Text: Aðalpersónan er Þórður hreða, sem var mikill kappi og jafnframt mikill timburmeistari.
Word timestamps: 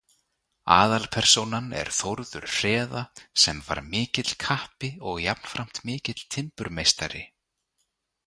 Aðalpersónan 0.75 1.67
er 1.81 1.91
Þórður 1.97 2.47
hreða, 2.53 3.03
sem 3.43 3.61
var 3.67 3.81
mikill 3.91 4.33
kappi 4.45 4.91
og 5.11 5.21
jafnframt 5.27 5.83
mikill 5.91 6.25
timburmeistari. 6.37 7.23